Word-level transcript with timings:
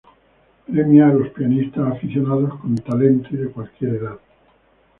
Premia 0.65 1.05
a 1.09 1.13
los 1.13 1.29
pianistas 1.29 1.91
aficionados 1.95 2.59
con 2.59 2.73
talento 2.77 3.29
y 3.33 3.37
de 3.37 3.51
cualquier 3.51 3.93
edad. 3.97 4.19